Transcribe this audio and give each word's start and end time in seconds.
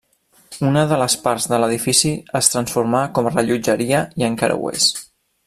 Una 0.69 0.85
de 0.91 0.95
les 1.01 1.15
parts 1.25 1.45
de 1.51 1.59
l'edifici 1.63 2.13
es 2.41 2.49
transformà 2.55 3.03
com 3.19 3.29
a 3.29 3.35
rellotgeria 3.35 4.01
i 4.23 4.27
encara 4.31 4.59
ho 4.65 4.75
és. 4.75 4.91